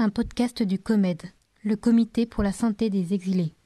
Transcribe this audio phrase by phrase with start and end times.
[0.00, 1.22] un podcast du COMED,
[1.64, 3.56] le Comité pour la santé des exilés.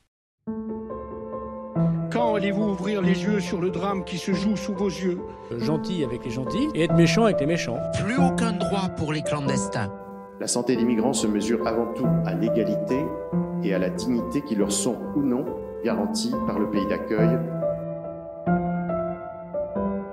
[2.10, 5.18] Quand allez-vous ouvrir les yeux sur le drame qui se joue sous vos yeux
[5.58, 7.78] Gentil avec les gentils et être méchant avec les méchants.
[8.02, 9.92] Plus aucun droit pour les clandestins.
[10.40, 13.04] La santé des migrants se mesure avant tout à l'égalité
[13.62, 15.44] et à la dignité qui leur sont ou non
[15.84, 17.38] garanties par le pays d'accueil.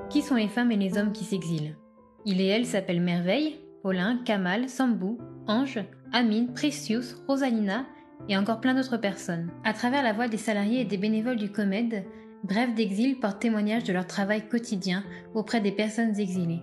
[0.10, 1.78] Qui sont les femmes et les hommes qui s'exilent?
[2.26, 5.18] Il et elle s'appellent Merveille, Paulin, Kamal, Sambou,
[5.50, 7.86] Ange, Amine, Precious, Rosalina
[8.30, 9.50] et encore plein d'autres personnes.
[9.64, 12.06] À travers la voix des salariés et des bénévoles du COMED,
[12.44, 16.62] Bref d'exil porte témoignage de leur travail quotidien auprès des personnes exilées.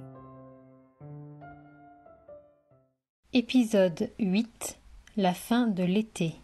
[3.34, 4.78] Épisode 8
[5.18, 6.36] La fin de l'été.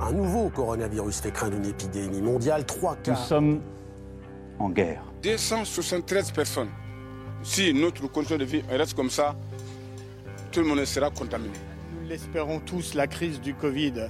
[0.00, 2.64] Un nouveau coronavirus fait craindre une épidémie mondiale.
[2.64, 3.12] Trois cas.
[3.12, 3.60] Nous sommes
[4.58, 5.02] en guerre.
[5.22, 6.70] 273 personnes.
[7.42, 9.36] Si notre condition de vie reste comme ça,
[10.52, 11.54] tout le monde sera contaminé.
[11.92, 14.08] Nous l'espérons tous, la crise du Covid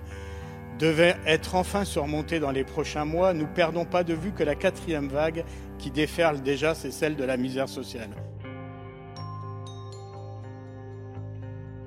[0.79, 3.33] devait être enfin surmontée dans les prochains mois.
[3.33, 5.45] Nous perdons pas de vue que la quatrième vague
[5.79, 8.11] qui déferle déjà, c'est celle de la misère sociale.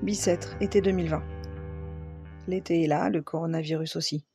[0.02, 1.22] Bicêtre, été 2020.
[2.48, 4.26] L'été est là, le coronavirus aussi.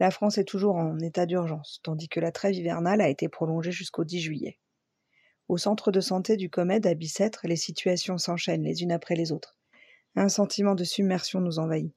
[0.00, 3.72] La France est toujours en état d'urgence, tandis que la trêve hivernale a été prolongée
[3.72, 4.58] jusqu'au 10 juillet.
[5.48, 9.32] Au centre de santé du COMED à Bicêtre, les situations s'enchaînent les unes après les
[9.32, 9.58] autres.
[10.14, 11.92] Un sentiment de submersion nous envahit.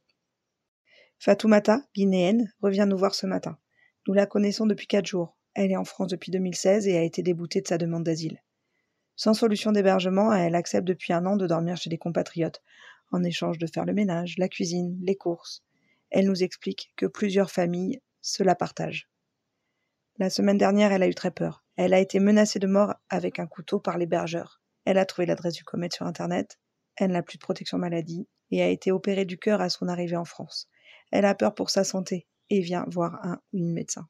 [1.19, 3.59] Fatoumata, guinéenne, revient nous voir ce matin.
[4.07, 5.37] Nous la connaissons depuis quatre jours.
[5.53, 8.41] Elle est en France depuis 2016 et a été déboutée de sa demande d'asile.
[9.15, 12.63] Sans solution d'hébergement, elle accepte depuis un an de dormir chez des compatriotes,
[13.11, 15.63] en échange de faire le ménage, la cuisine, les courses.
[16.11, 19.09] Elle nous explique que plusieurs familles se la partagent.
[20.17, 21.63] La semaine dernière, elle a eu très peur.
[21.77, 24.61] Elle a été menacée de mort avec un couteau par l'hébergeur.
[24.85, 26.59] Elle a trouvé l'adresse du comète sur Internet.
[26.97, 30.17] Elle n'a plus de protection maladie et a été opérée du cœur à son arrivée
[30.17, 30.69] en France.
[31.11, 34.07] Elle a peur pour sa santé et vient voir un ou une médecin.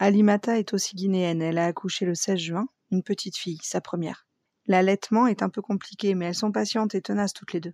[0.00, 1.40] Alimata est aussi guinéenne.
[1.40, 4.26] Elle a accouché le 16 juin, une petite fille, sa première.
[4.66, 7.72] L'allaitement est un peu compliqué, mais elles sont patientes et tenaces toutes les deux.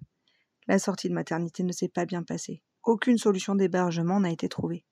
[0.66, 2.62] La sortie de maternité ne s'est pas bien passée.
[2.84, 4.84] Aucune solution d'hébergement n'a été trouvée.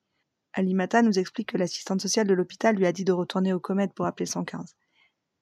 [0.52, 3.94] Alimata nous explique que l'assistante sociale de l'hôpital lui a dit de retourner au comète
[3.94, 4.76] pour appeler 115.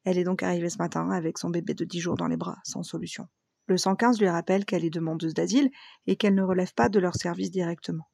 [0.05, 2.59] Elle est donc arrivée ce matin avec son bébé de 10 jours dans les bras,
[2.65, 3.27] sans solution.
[3.67, 5.71] Le 115 lui rappelle qu'elle est demandeuse d'asile
[6.07, 8.09] et qu'elle ne relève pas de leur service directement.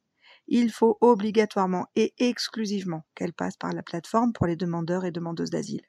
[0.48, 5.50] Il faut obligatoirement et exclusivement qu'elle passe par la plateforme pour les demandeurs et demandeuses
[5.50, 5.82] d'asile.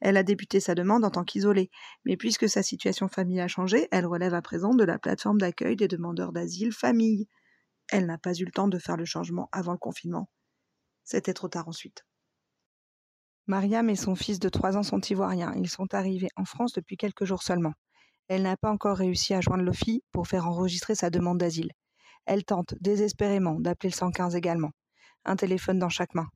[0.00, 1.70] Elle a débuté sa demande en tant qu'isolée,
[2.04, 5.76] mais puisque sa situation familiale a changé, elle relève à présent de la plateforme d'accueil
[5.76, 7.28] des demandeurs d'asile famille.
[7.90, 10.30] Elle n'a pas eu le temps de faire le changement avant le confinement.
[11.04, 12.06] C'était trop tard ensuite.
[13.46, 15.52] Mariam et son fils de trois ans sont ivoiriens.
[15.56, 17.74] Ils sont arrivés en France depuis quelques jours seulement.
[18.28, 21.72] Elle n'a pas encore réussi à joindre l'OFI pour faire enregistrer sa demande d'asile.
[22.26, 24.70] Elle tente désespérément d'appeler le 115 également,
[25.24, 26.28] un téléphone dans chaque main.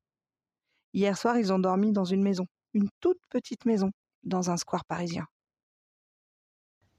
[0.92, 3.92] Hier soir, ils ont dormi dans une maison, une toute petite maison,
[4.24, 5.26] dans un square parisien.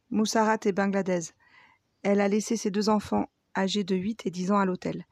[0.10, 1.34] Moussarat est bangladaise.
[2.04, 5.06] Elle a laissé ses deux enfants âgés de 8 et 10 ans à l'hôtel.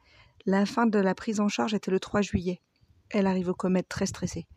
[0.45, 2.61] La fin de la prise en charge était le 3 juillet.
[3.09, 4.47] Elle arrive au comète très stressée.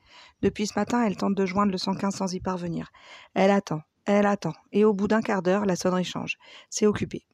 [0.42, 2.90] Depuis ce matin, elle tente de joindre le 115 sans y parvenir.
[3.34, 6.38] Elle attend, elle attend, et au bout d'un quart d'heure, la sonnerie change.
[6.70, 7.26] C'est occupé.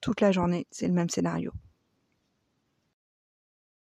[0.00, 1.52] Toute la journée, c'est le même scénario.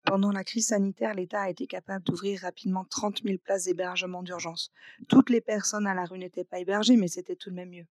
[0.06, 4.72] Pendant la crise sanitaire, l'État a été capable d'ouvrir rapidement 30 000 places d'hébergement d'urgence.
[5.10, 7.88] Toutes les personnes à la rue n'étaient pas hébergées, mais c'était tout de même mieux.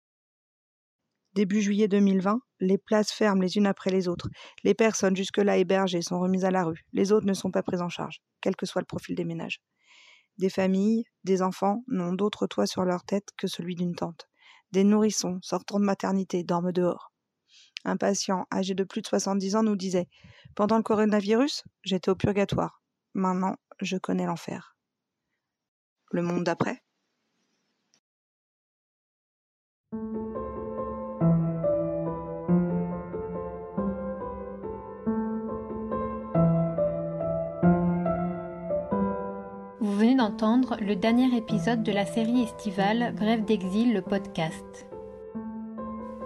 [1.35, 4.31] Début juillet 2020, les places ferment les unes après les autres.
[4.65, 6.85] Les personnes jusque-là hébergées sont remises à la rue.
[6.93, 9.61] Les autres ne sont pas prises en charge, quel que soit le profil des ménages.
[10.39, 14.29] Des familles, des enfants n'ont d'autre toit sur leur tête que celui d'une tente.
[14.73, 17.08] Des nourrissons sortant de maternité dorment dehors.
[17.89, 20.09] Un patient âgé de plus de 70 ans nous disait
[20.55, 22.83] Pendant le coronavirus, j'étais au purgatoire.
[23.15, 24.77] Maintenant, je connais l'enfer.
[26.11, 26.83] Le monde d'après
[39.81, 44.89] Vous venez d'entendre le dernier épisode de la série estivale Bref d'exil, le podcast.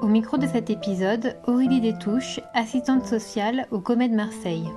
[0.02, 4.68] Au micro de cet épisode, Aurélie Détouche, assistante sociale au Comède Marseille.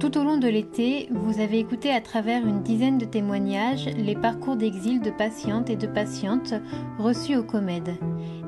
[0.00, 4.16] Tout au long de l'été, vous avez écouté à travers une dizaine de témoignages les
[4.16, 6.54] parcours d'exil de patientes et de patientes
[6.98, 7.94] reçus au Comède.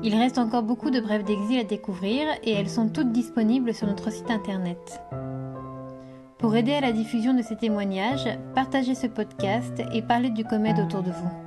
[0.03, 3.87] Il reste encore beaucoup de brèves d'exil à découvrir et elles sont toutes disponibles sur
[3.87, 5.01] notre site internet.
[6.39, 10.77] Pour aider à la diffusion de ces témoignages, partagez ce podcast et parlez du COMED
[10.77, 11.46] autour de vous.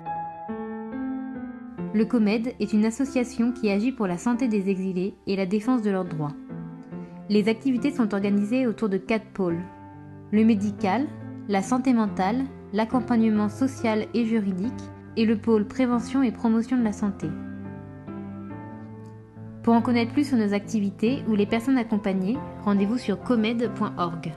[1.93, 5.83] Le COMED est une association qui agit pour la santé des exilés et la défense
[5.83, 6.35] de leurs droits.
[7.29, 9.61] Les activités sont organisées autour de quatre pôles.
[10.31, 11.09] Le médical,
[11.49, 14.73] la santé mentale, l'accompagnement social et juridique
[15.17, 17.27] et le pôle prévention et promotion de la santé.
[19.65, 24.33] Pour en connaître plus sur nos activités ou les personnes accompagnées, rendez-vous sur comed.org.